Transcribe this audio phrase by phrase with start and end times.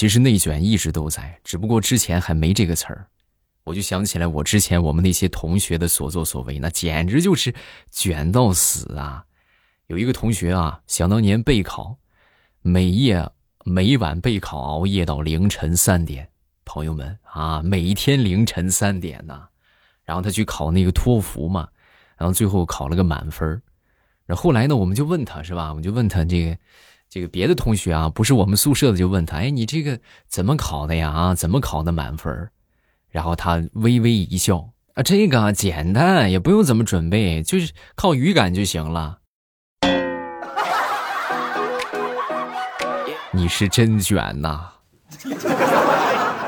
[0.00, 3.06] 其实内卷一直都在，只不过之前还没这个词儿。
[3.64, 7.54] 我就想起来我之前我们那些同学的所作所为，那简直就是
[7.90, 9.26] 卷到死啊！
[9.88, 11.98] 有一个同学啊，想当年备考，
[12.62, 13.30] 每夜
[13.66, 16.30] 每晚备考熬夜到凌晨三点，
[16.64, 19.48] 朋友们啊，每天凌晨三点呐，
[20.04, 21.68] 然后他去考那个托福嘛，
[22.16, 23.46] 然后最后考了个满分
[24.24, 25.68] 然后后来呢，我们就问他是吧？
[25.68, 26.56] 我们就问他这个。
[27.10, 29.98] 这个别的同学啊，不是我们宿舍的，就问他：“哎，你这个
[30.28, 31.10] 怎么考的呀？
[31.10, 32.48] 啊，怎么考的满分？”
[33.10, 39.18] 然后他微微一笑：“啊，这个简单，也不用怎么准备，就是靠语感就行了。
[43.34, 44.68] ”你是真卷呐！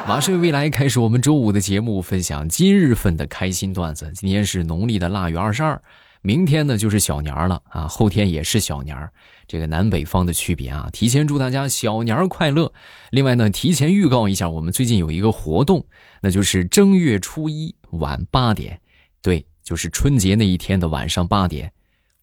[0.06, 4.12] 马上未来开始我们周五的节目，分享今日份的开心段子。
[4.14, 5.82] 今天是农历的腊月二十二。
[6.22, 9.12] 明天呢就是小年儿了啊，后天也是小年儿，
[9.48, 10.88] 这个南北方的区别啊。
[10.92, 12.72] 提前祝大家小年儿快乐。
[13.10, 15.84] 另外呢，提前预告一下，我们最近有一个活动，
[16.20, 18.80] 那就是正月初一晚八点，
[19.20, 21.72] 对，就是春节那一天的晚上八点，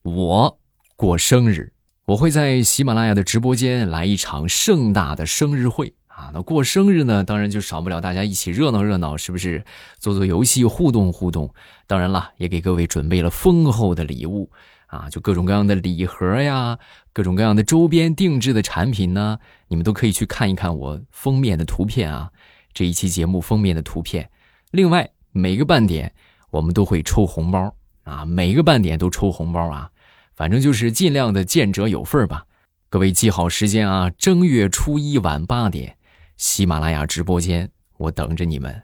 [0.03, 0.59] 我
[0.95, 1.73] 过生日，
[2.05, 5.93] 我会在喜马拉雅的直播间来一场盛大的生日会。
[6.19, 9.63] 啊，那过生日呢，当然就少不了大家一起热闹热闹，是不是？
[9.99, 11.53] 做做游戏，互动互动。
[11.87, 14.51] 当然了，也给各位准备了丰厚的礼物
[14.87, 16.77] 啊，就各种各样的礼盒呀，
[17.13, 22.29] 各种各样的周边定制的产品呢，你们都可以去看一看我封面的图片啊，
[22.73, 24.29] 这一期节目封面的图片。
[24.71, 26.13] 另外，每个半点
[26.51, 29.89] 我们都会抽红包啊，每个半点都抽红包啊，
[30.35, 32.43] 反正就是尽量的见者有份吧。
[32.89, 35.95] 各位记好时间啊，正月初一晚八点。
[36.39, 38.81] 喜马拉雅直播间，我等着你们。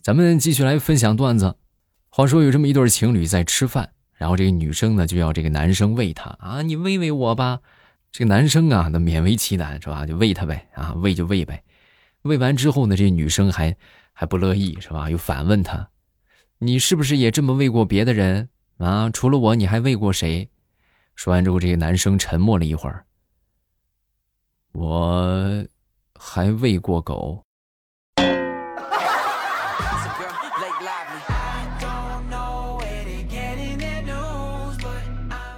[0.00, 1.56] 咱们继续来分享段子。
[2.10, 7.58] 话说有这么一对情侣在吃饭，然后这个女生呢就要这个男生喂她啊，你喂喂我吧。
[8.12, 10.06] 这个男生啊，那勉为其难是吧？
[10.06, 11.60] 就喂她呗啊，喂就喂呗。
[12.22, 13.76] 喂完之后呢，这女生还
[14.12, 15.10] 还不乐意是吧？
[15.10, 15.88] 又反问他
[16.58, 18.48] ：“你是不是也这么喂过别的人
[18.78, 19.10] 啊？
[19.10, 20.48] 除了我，你还喂过谁？”
[21.20, 23.04] 说完之后，这个男生沉默了一会儿。
[24.72, 25.62] 我
[26.18, 27.44] 还喂过狗。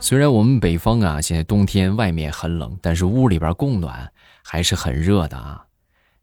[0.01, 4.13] 虽然我们北方啊，现在冬天外面很冷，但是屋里边供暖
[4.43, 5.65] 还是很热的啊。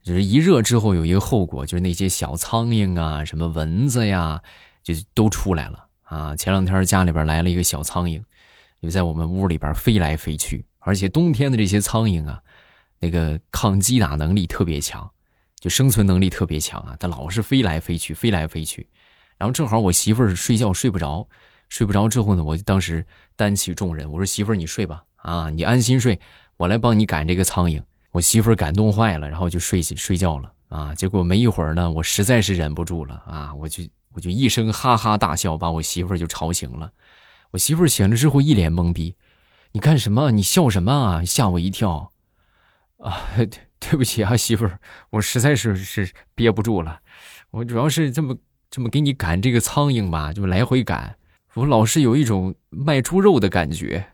[0.03, 4.41] 就是一热之后有一个后果，就是那些小苍蝇啊、什么蚊子呀，
[4.83, 6.35] 就都出来了啊。
[6.35, 8.21] 前两天家里边来了一个小苍蝇。
[8.81, 12.41] 就在我们屋里边飞来飞去，而且冬天的这些苍蝇啊，
[12.99, 15.09] 那个抗击打能力特别强，
[15.59, 16.95] 就生存能力特别强啊。
[16.99, 18.87] 它老是飞来飞去，飞来飞去。
[19.37, 21.27] 然后正好我媳妇儿睡觉睡不着，
[21.69, 26.19] 睡不着之后呢，我就当时担起重任，我说媳妇儿你睡吧，啊，你安心睡，
[26.57, 27.81] 我来帮你赶这个苍蝇。
[28.11, 30.95] 我媳妇儿感动坏了，然后就睡睡觉了啊。
[30.95, 36.91] 结果没一会儿呢，我实在是忍不住了啊，我就我就一声哈哈大笑，把我媳妇儿就吵醒了。
[37.51, 39.15] 我媳妇儿醒了之后一脸懵逼，
[39.71, 40.29] 你干什么？
[40.31, 41.25] 你笑什么啊？
[41.25, 42.11] 吓我一跳！
[42.97, 43.49] 啊， 对
[43.79, 44.79] 对不起啊，媳妇儿，
[45.09, 46.99] 我实在是是憋不住了。
[47.49, 48.37] 我主要是这么
[48.69, 51.15] 这么给你赶这个苍蝇吧，就来回赶，
[51.55, 54.05] 我老是有一种卖猪肉的感觉。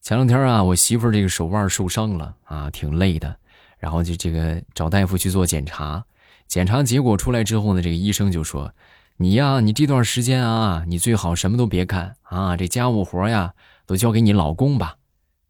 [0.00, 3.36] 前两天啊，我媳妇儿这个手腕受伤了啊，挺累的。
[3.82, 6.04] 然后就这个找大夫去做检查，
[6.46, 8.72] 检查结果出来之后呢，这个医生就说
[9.18, 13.52] ：“你呀，你这段时间啊，你最好什么都别干啊，这家务活呀
[13.84, 14.94] 都交给你老公吧。”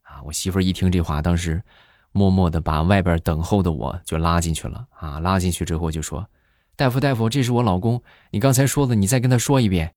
[0.09, 1.62] 啊，我媳妇一听这话，当时
[2.10, 6.26] 默默的把外边等候的我就拉进去了啊，拉进去之后就说
[6.75, 9.93] ：“大夫，大夫，这是我老公，你刚才说的，你再跟他说一遍。”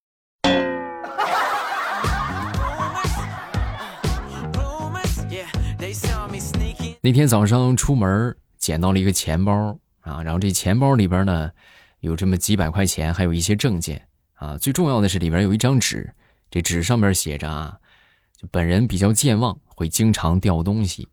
[7.05, 11.51] 那天早上出门捡到了一个钱包啊，然后这钱包里边呢
[11.99, 14.57] 有这么几百块钱，还有一些证件啊。
[14.57, 16.11] 最重要的是里边有一张纸，
[16.49, 17.77] 这纸上面写着啊，
[18.35, 21.07] 就本人比较健忘，会经常掉东西。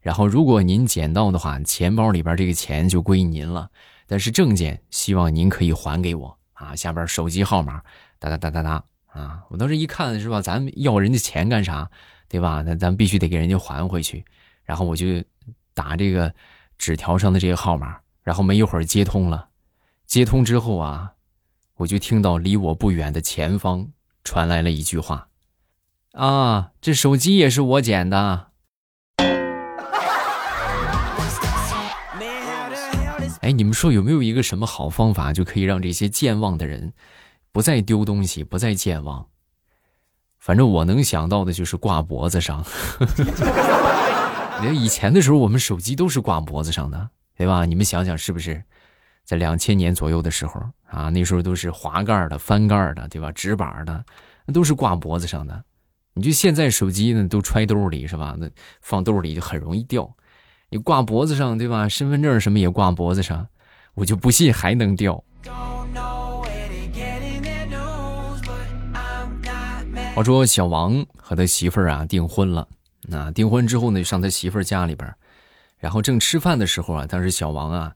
[0.00, 3.68] 然后如果您捡到的话，钱包里边这个钱就归您了，
[4.06, 6.74] 但是证件希望您可以还给我啊。
[6.74, 7.82] 下边手机号码
[8.18, 11.90] 哒哒哒哒哒啊，我当时一看是吧，咱要人家钱干啥，
[12.30, 12.62] 对吧？
[12.64, 14.24] 那咱必须得给人家还回去。
[14.64, 15.06] 然后我就。
[15.76, 16.32] 打这个
[16.78, 19.48] 纸条上的这个号码，然后没一会儿接通了。
[20.06, 21.14] 接通之后啊，
[21.78, 23.88] 我就听到离我不远的前方
[24.22, 25.30] 传来了一句话
[26.14, 28.52] ：“啊，这手机也是我捡的。
[33.42, 36.92] ”哎，你们说有没有一个什么好方法，就可以让这些健忘的人
[37.50, 39.26] 不再丢东西，不再健忘？
[40.38, 42.64] 反正我能想到的就是挂脖子上。
[44.60, 47.64] 你看以前的时候，我们手机都是挂脖子上的，对吧？
[47.64, 48.62] 你们想想是不是？
[49.24, 53.32] 在两千年左右的时候啊，那时候都是滑盖的、翻盖的，对吧？
[53.32, 54.04] 直板的，
[54.46, 55.64] 那都是挂脖子上的。
[56.12, 58.36] 你就现在手机呢，都揣兜里是吧？
[58.38, 58.48] 那
[58.80, 60.14] 放兜里就很容易掉。
[60.70, 61.88] 你挂脖子上，对吧？
[61.88, 63.48] 身份证什么也挂脖子上，
[63.94, 65.22] 我就不信还能掉。
[70.14, 72.68] 话说小王和他媳妇儿啊订婚了，
[73.06, 75.14] 那订婚之后呢，上他媳妇儿家里边，
[75.78, 77.94] 然后正吃饭的时候啊，当时小王啊。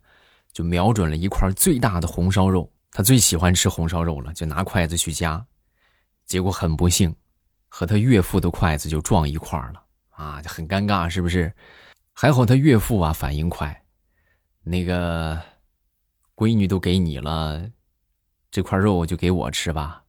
[0.50, 5.44] 就瞄准了一块最大的红烧肉，他最喜欢吃红烧肉了，就拿筷子去夹，
[6.24, 7.14] 结果很不幸，
[7.68, 11.52] 和他岳父的筷子就撞一块了啊，就很尴尬，是不是？
[12.12, 13.84] 还好他岳父啊反应快，
[14.64, 15.40] 那个
[16.34, 17.70] 闺女都给你了，
[18.50, 20.02] 这块肉就给我吃吧。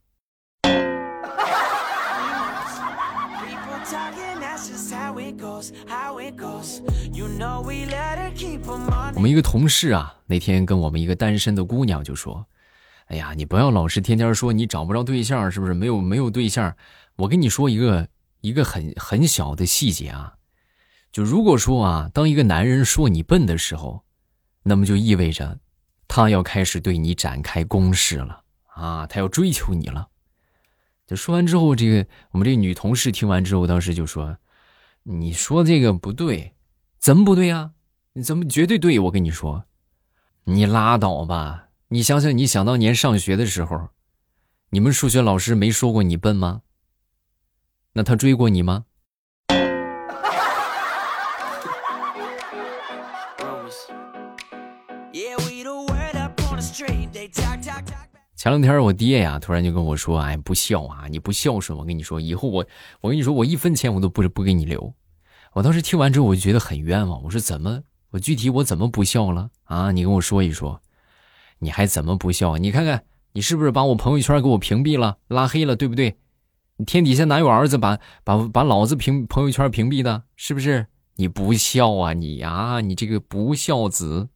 [9.16, 12.46] 我们一个同事啊，那天跟我们一个单身的姑娘就说
[13.08, 15.74] ：“哎呀，你不要老是天天说你找不着对象，是不是？
[15.74, 16.74] 没有没有对象。
[17.18, 18.08] 我跟你说一个
[18.40, 20.36] 一个很很小的细节啊，
[21.12, 24.06] 就如果说啊，当一个男人说你笨的时候，
[24.64, 25.60] 那么就意味着
[26.08, 28.44] 他要开始对你展开攻势了
[28.76, 30.08] 啊，他要追求你了。”
[31.06, 34.38] 就说完之后，这个我们这女同事听完之后，当时就说
[35.12, 36.54] ：“你说这个不对，
[37.00, 37.72] 怎么不对呀？”
[38.14, 39.00] 你怎么绝对对？
[39.00, 39.66] 我跟你说，
[40.44, 41.70] 你拉倒吧！
[41.88, 43.90] 你想想，你想当年上学的时候，
[44.70, 46.62] 你们数学老师没说过你笨吗？
[47.94, 48.86] 那他追过你吗？
[58.36, 61.08] 前两天我爹呀，突然就跟我说：“哎，不孝啊！
[61.10, 62.66] 你不孝顺，我跟你说，以后我，
[63.02, 64.94] 我跟你说，我一分钱我都不不给你留。”
[65.60, 67.22] 我当时听完之后，我就觉得很冤枉。
[67.22, 69.92] 我说：“怎么？”我具体我怎么不孝了啊？
[69.92, 70.80] 你跟我说一说，
[71.60, 72.58] 你还怎么不孝？
[72.58, 73.04] 你看看
[73.34, 76.18] 你是不是把我朋友圈给我屏蔽了、拉黑了，对不对？
[76.78, 80.24] 你天底下哪有儿子把把把老子屏朋友圈屏蔽的？
[80.38, 80.88] 是不是？
[81.18, 82.80] 你不孝啊你呀！
[82.80, 84.30] 你这个不孝子。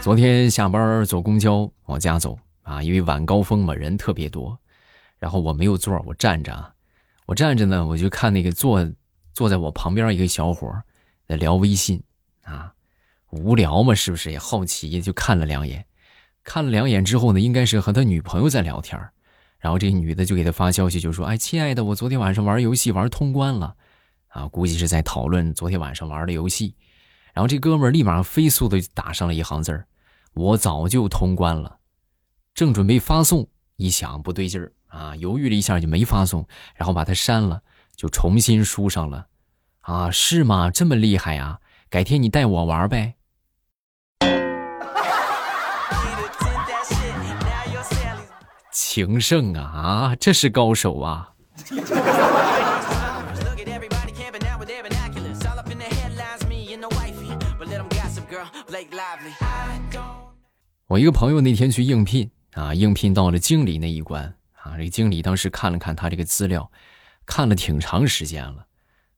[0.00, 2.38] 昨天下班坐公交往家走
[2.72, 4.58] 啊，因为晚高峰嘛，人特别多。
[5.18, 6.72] 然后我没有座，我站着，
[7.26, 8.90] 我站着呢，我就看那个坐
[9.34, 10.72] 坐在我旁边一个小伙
[11.28, 12.02] 在聊微信，
[12.44, 12.72] 啊，
[13.30, 15.84] 无聊嘛，是不是也好奇，就看了两眼，
[16.42, 18.98] 看了两眼之后呢，应该是和他女朋友在聊天
[19.58, 23.76] 然后这女的就给他发消息，就说：“哎，亲爱的，我昨天晚上玩游戏玩通关了，
[24.26, 26.74] 啊，估计是在讨论昨天晚上玩的游戏。”
[27.32, 29.86] 然后这哥们儿立马飞速的打上了一行字儿
[30.34, 31.78] ：“我早就通关了。”
[32.54, 33.46] 正准备发送，
[33.76, 34.72] 一想不对劲儿。
[34.88, 37.62] 啊，犹豫了一下就没发送，然后把它删了，
[37.96, 39.26] 就重新输上了。
[39.80, 40.70] 啊，是吗？
[40.70, 41.58] 这么厉害呀？
[41.88, 43.14] 改天你带我玩呗。
[48.72, 51.32] 情圣啊啊，这是高手啊！
[60.86, 64.24] 我一个朋友那天去应聘啊，应聘到了经理那一关。
[64.52, 66.70] 啊，这个经理当时看了看他这个资料，
[67.26, 68.66] 看了挺长时间了，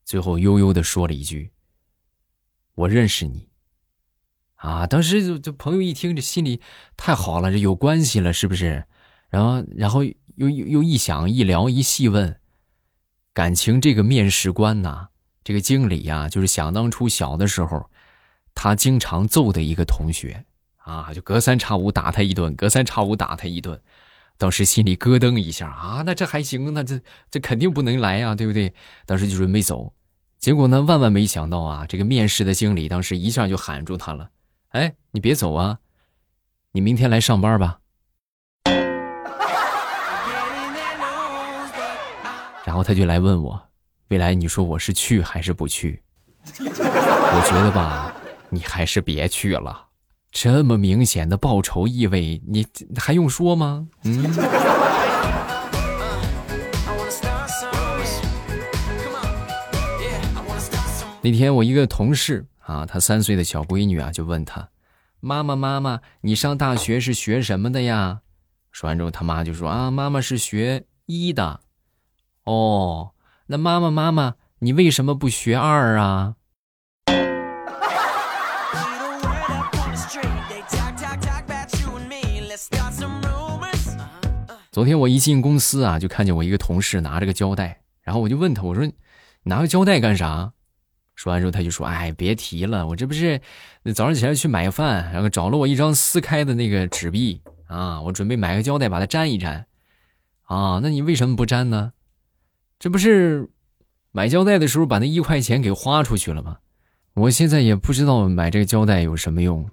[0.05, 1.53] 最后悠悠的说了一句
[2.75, 3.49] ：“我认识你。”
[4.57, 6.63] 啊，当时就就朋友一听，这心里
[6.97, 8.87] 太好了，这有关系了，是不是？
[9.29, 12.41] 然后，然后又又又一想一聊一细问，
[13.35, 15.09] 感情这个面试官呐，
[15.43, 17.91] 这个经理呀，就是想当初小的时候，
[18.55, 20.47] 他经常揍的一个同学
[20.85, 23.81] 啊，就隔三差五打他一顿，隔三差五打他一顿。
[24.37, 27.01] 当时心里咯噔一下啊，那这还行，那这
[27.31, 28.75] 这肯定不能来呀，对不对？
[29.07, 29.93] 当时就准备走，
[30.39, 34.31] 结果呢，万万没想到啊，这个面试的经理当时一下就喊住他了
[34.71, 35.79] ：“哎，你别走啊，
[36.73, 37.79] 你明天来上班吧。”
[42.67, 43.69] 然后他就来问我
[44.09, 46.03] ：“未来，你说我是去还是不去？”
[46.59, 48.13] 我觉得吧，
[48.51, 49.87] 你还是别去了。
[50.35, 53.87] 这么明显的报仇意味，你还用说吗？
[54.03, 54.21] 嗯。
[61.23, 64.69] 那天我一个同事啊，他三岁的小闺女啊，就问他
[65.21, 68.21] ：“妈妈，妈妈，你上大学是学什么的呀？”
[68.73, 71.61] 说完之后，他妈就说：“啊，妈妈是学医的。”
[72.45, 73.13] 哦，
[73.47, 76.35] 那妈妈妈妈，你为什么不学二啊？
[84.75, 88.85] 昨天我一进公司啊，就看见我一个同事拿着个胶带，然后我就问他，我说
[89.45, 90.53] ：“拿个胶带干啥？”
[91.15, 93.41] 说完之后，他就说：“哎，别提了，我这不是
[93.95, 99.65] 早上起来去买饭，然后找了我一张撕开的那个纸币啊，我准备买个胶带把它粘一粘。
[100.43, 101.93] 啊，那你为什么不粘呢？
[102.81, 103.49] 这不是
[104.11, 106.59] 买胶带的时候把那一块钱给花出去了吗？
[107.15, 109.71] 我现在也不知道买这个胶带有什么用。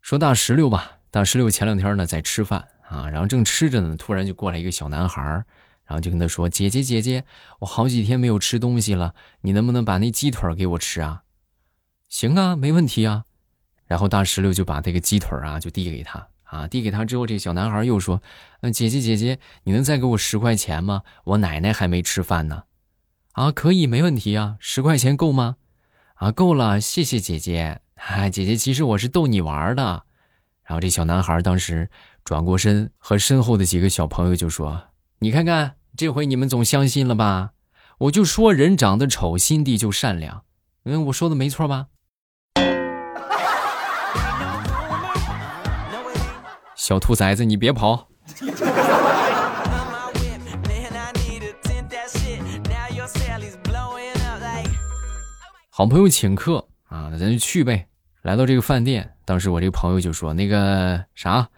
[0.00, 5.44] 说大石榴吧，大石榴前两天呢在吃饭。”啊，然后正吃着呢，突然就过来一个小男孩
[5.84, 7.24] 然后就跟他说：“姐姐，姐姐，
[7.60, 11.22] 我好几天没有吃东西了，你能不能把那鸡腿给我吃啊
[12.10, 13.24] ？”“行啊，没问题啊。”
[13.86, 18.20] 然后大石榴就把这个鸡腿啊就递给他啊，递给他之后，这小男孩又说
[18.62, 21.02] ：“嗯，姐姐，姐姐，你能再给我十块钱吗？
[21.22, 22.64] 我奶奶还没吃饭呢。
[23.34, 25.56] ”“啊，可以，没问题啊，十块钱够吗
[26.16, 27.80] ？”“啊，够了，谢谢姐姐。
[27.94, 30.02] ”“嗨，姐姐，其实我是逗你玩的。”
[30.66, 31.88] 然后这小男孩当时。
[32.26, 34.82] 转过身，和身后的几个小朋友就说
[35.20, 37.52] ：“你看看，这回你们总相信了吧？
[37.98, 40.42] 我就说人长得丑，心地就善良。
[40.86, 41.86] 嗯，我说的没错吧？”
[46.74, 48.08] 小兔崽子，你别跑！
[55.70, 57.86] 好朋友请客啊，咱就去呗。
[58.22, 61.48] 来到这个饭店，当时我这个朋友就说：“那个啥。”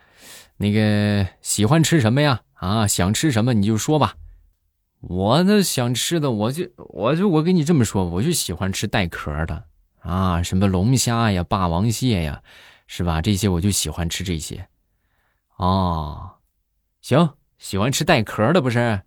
[0.58, 2.42] 那个喜欢吃什么呀？
[2.54, 4.16] 啊，想吃什么你就说吧。
[5.00, 9.64] 我那想吃的，我就我就我跟你这么说，我就喜欢吃带壳的
[10.00, 12.42] 啊，什么龙虾呀、霸王蟹呀，
[12.88, 13.22] 是吧？
[13.22, 14.68] 这些我就喜欢吃这些。
[15.56, 16.32] 哦，
[17.00, 19.00] 行，喜欢吃带壳的不是？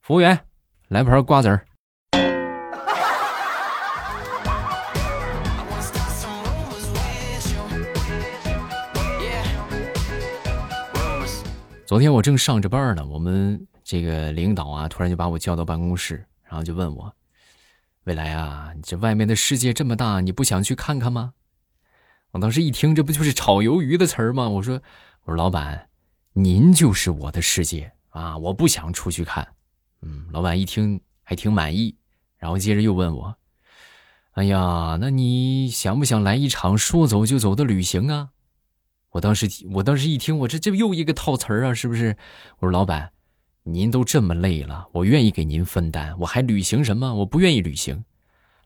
[0.00, 0.46] 服务员，
[0.88, 1.66] 来盘瓜子儿。
[11.86, 17.14] 昨天我正上着班呢，我们这个领导啊，突然就把我叫到办公室，然后就问我
[18.02, 21.32] ：“未来啊，这外面的世界这么大，你不想去看看吗？”
[22.32, 24.48] 我当时一听，这不就是炒鱿鱼的词儿吗？
[24.48, 24.82] 我说
[25.22, 25.88] ：“我说老板，
[26.32, 29.46] 您就是我的世界啊，我不想出去看。”
[30.02, 31.96] 嗯，老板一听还挺满意，
[32.36, 33.36] 然后接着又问我
[34.34, 38.30] ：“哎呀，那你想不想来一场说走就走的旅行啊？”
[39.16, 42.14] 我当时，我当时一听，我这这又一个套词儿啊，是不是？
[42.58, 43.12] 我说老板，
[43.62, 47.14] 您都这么累了，我愿意给您分担，我还旅行什么？
[47.14, 48.04] 我不愿意旅行。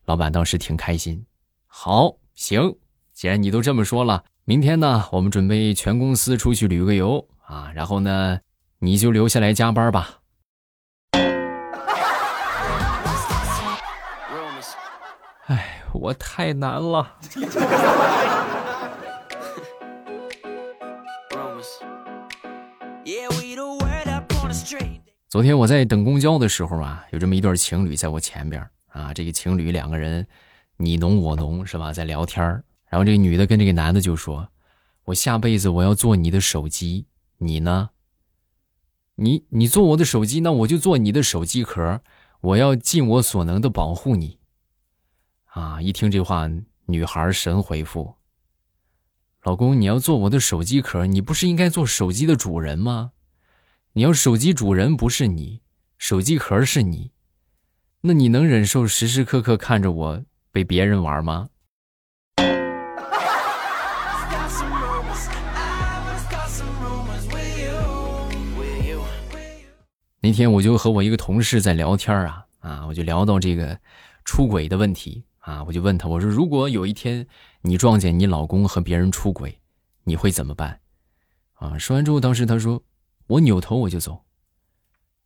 [0.03, 1.25] 老板当时挺开心。
[1.67, 2.75] 好，行，
[3.13, 8.41] 既然你都这么说了，明天呢，我们准备全公司出去旅个游啊，然后呢，
[8.79, 10.19] 你就留下来加班吧。
[15.47, 17.15] 哎，我太难了。
[25.29, 30.27] 昨天我在等公交的时候啊，有这么一对情侣在我前边啊，这个情侣两个人
[30.75, 32.43] 你侬我侬是吧，在聊天
[32.89, 34.49] 然后这个女的跟这个男的就说
[35.05, 37.05] ：“我下辈子我要做你的手机，
[37.37, 37.91] 你呢？
[39.15, 42.01] 你你做我的手机，那我就做你的手机壳，
[42.41, 44.39] 我要尽我所能的保护你。”
[45.53, 45.81] 啊！
[45.81, 46.49] 一听这话，
[46.87, 48.15] 女孩神回复
[49.43, 53.13] ：“老公，你要做我的手机壳，你不是应该做手机的主人吗？”
[53.93, 55.59] 你要手机主人不是你，
[55.97, 57.11] 手机壳是你，
[57.99, 61.49] 那你能忍受时时刻刻看着我被别人玩吗？
[70.21, 73.77] 那天我就和我一个同事在聊天啊啊，我就聊到这个
[74.23, 77.27] 出轨的问题啊，我就问他，我说如果有一天
[77.59, 79.59] 你撞见你老公和别人出轨，
[80.05, 80.79] 你会怎么办？
[81.55, 82.81] 啊，说完之后，当时他说。
[83.31, 84.25] 我扭头我就走，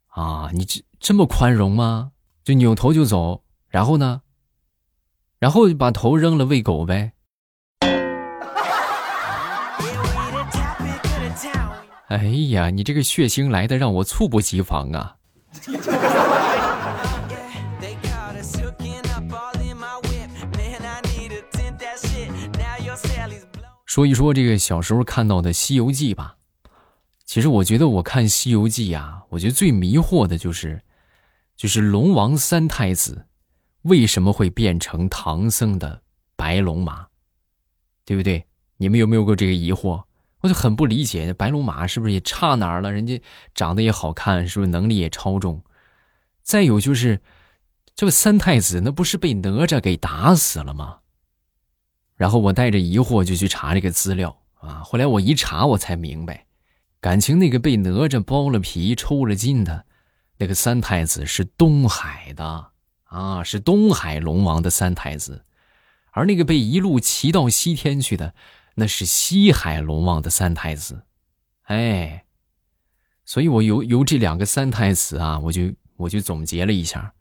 [0.09, 2.11] 啊，你这这么宽容吗？
[2.43, 4.21] 就扭头就走，然后呢？
[5.39, 7.13] 然后把头扔了喂狗呗。
[12.09, 15.15] 哎呀，你这个血腥来的让我猝不及防啊！
[23.83, 26.34] 说一说这个小时候看到的《西游记》吧。
[27.25, 30.81] 其实我觉得我看《西游记》啊，我觉得最迷惑的就是，
[31.55, 33.25] 就是龙王三太子
[33.81, 36.01] 为什么会变成唐僧的
[36.35, 37.07] 白龙马，
[38.05, 38.45] 对不对？
[38.77, 40.03] 你们有没有过这个疑惑？
[40.41, 42.91] 我就很不理解，白龙马是不是也差哪儿了？
[42.91, 43.19] 人家
[43.55, 45.63] 长得也好看，是不是能力也超重？
[46.43, 47.19] 再有就是，
[47.95, 50.99] 这个三太子那不是被哪吒给打死了吗？
[52.15, 56.45] 然后我带着疑惑就去查这个资料啊，后来我一查我才明白，
[57.05, 59.85] 感情那个被哪吒剥了皮抽了筋的，
[60.39, 62.71] 那个三太子是东海的
[63.03, 65.45] 啊，是东海龙王的三太子，
[66.09, 68.33] 而那个被一路骑到西天去的，
[68.73, 71.03] 那是西海龙王的三太子，
[71.65, 72.25] 哎。
[73.23, 77.13] 所以，我由由这两个三太子啊，我就我就总结了一下，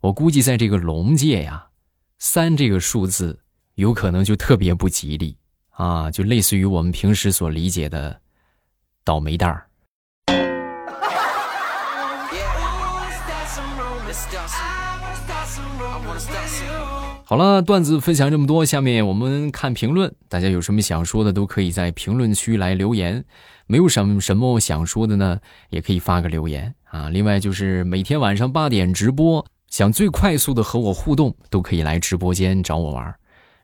[0.00, 1.66] 我估计在这个龙界呀，
[2.18, 3.38] 三这个数字
[3.74, 5.36] 有可能就特别不吉利
[5.72, 8.22] 啊，就类似于我们平时所理解的
[9.08, 9.64] 倒霉蛋儿。
[17.24, 23.24] 好了，段子分享这么多，下面我们看评论，大家有什么想说的，都可以在评论区来留言。
[23.66, 27.08] 没有什么什么想说的呢，也可以发个留言啊。
[27.08, 33.14] 另外就是每天晚上八点直播，想最快速的和我互动，都可以来直播间找我玩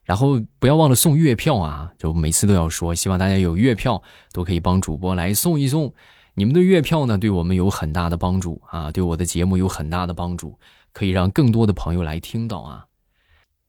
[0.05, 5.93] 然后不要忘了送月票啊，就每次都要说，希望大家有月票都可以帮主播来送一送。
[6.35, 10.59] 你们的月票呢，对我们有很大的帮助啊，对我的节目有很大的帮助，
[10.93, 12.87] 可以让更多的朋友来听到啊。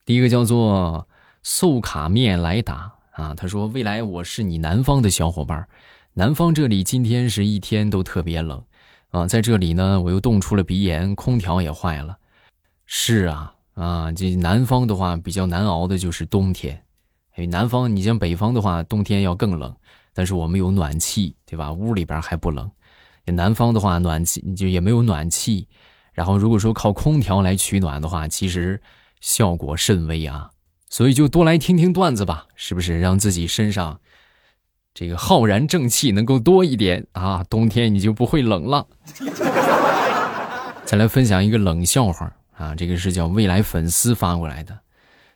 [0.03, 1.07] 第一个叫做
[1.41, 5.67] 寿卡面来打啊，他说未来我是你南方的小伙伴。
[6.13, 8.63] 南方这里今天是一天都特别冷，
[9.09, 12.17] 啊，在这里呢我又冻出了鼻炎，空调也坏了。
[12.85, 16.81] 是啊，啊，这南方的话比较难熬的就是冬天。
[17.35, 19.75] 哎，南方你像北方的话，冬天要更冷，
[20.13, 21.71] 但是我们有暖气，对吧？
[21.71, 22.69] 屋里边还不冷。
[23.25, 25.67] 南方的话，暖气就也没有暖气，
[26.13, 28.81] 然后如果说靠空调来取暖的话，其实
[29.19, 30.49] 效果甚微啊。
[30.89, 32.99] 所以就多来听听段子吧，是不是？
[32.99, 33.99] 让自己身上。
[34.93, 38.87] 这个浩然正气能够多一点啊，冬天你就不会冷了。
[40.85, 44.79] 再来分享一个冷笑话啊，这个是叫未来粉丝发过来的。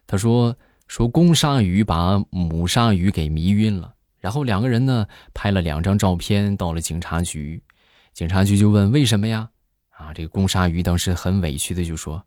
[0.07, 0.55] 他说
[0.87, 7.61] 说公鲨鱼把母鲨鱼给迷晕了，然后两个人呢拍了两张照片到了警察局，
[8.13, 9.49] 警察局就问为什么呀？
[9.91, 12.25] 啊，这个公鲨鱼当时很委屈的就说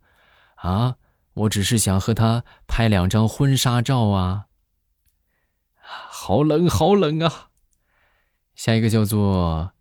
[0.57, 0.97] 啊，
[1.35, 4.47] 我只是想和他拍两张婚纱照啊。
[5.81, 7.49] 好冷，好冷啊！
[8.55, 9.73] 下一个叫做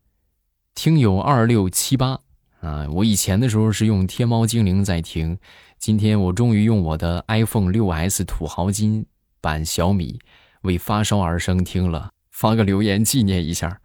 [0.73, 2.21] 听友二六七八
[2.61, 5.37] 啊，我以前的时候是用天猫精灵在听，
[5.77, 9.05] 今天我终于用我的 iPhone 六 S 土豪金
[9.41, 10.19] 版小米
[10.61, 13.81] 为发烧而生听了，发个留言纪念一下。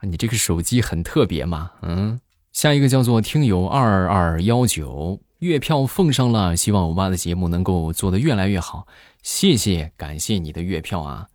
[0.00, 1.70] 你这个手机很特别嘛？
[1.82, 2.18] 嗯。
[2.52, 8.86] 下一个叫做听友二二幺九，月票奉上了，希望我妈的节目能够做得越来越好，
[9.22, 11.26] 谢谢，感谢你的月票啊。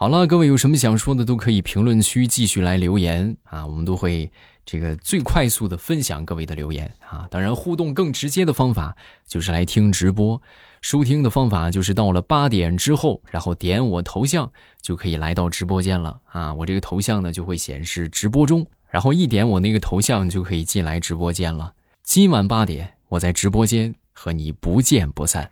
[0.00, 4.32] 好了，各位有什么想说的，都可以评论区继续来留言啊，我们都会
[4.64, 7.28] 这个最快速的分享各位的留言啊。
[7.30, 8.96] 当然，互动更直接的方法
[9.28, 10.40] 就是来听直播，
[10.80, 16.54] 收听的方法就是到了八点之后，然后点我头像就可以来到直播间了啊。
[16.54, 21.74] 我这个头像呢就会显示直播中，然后一点我那个头像就可以进来直播间了。
[22.02, 25.50] 今晚八点，我在直播间和你不见不散。